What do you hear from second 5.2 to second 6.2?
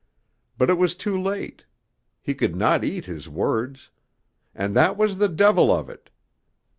devil of it.